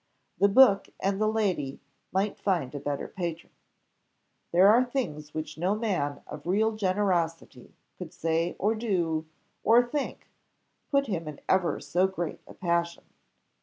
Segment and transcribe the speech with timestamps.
[0.39, 1.79] The book and the lady
[2.11, 3.51] might find a better patron.
[4.51, 9.27] There are things which no man of real generosity could say or do,
[9.63, 10.27] or think,
[10.89, 13.03] put him in ever so great a passion.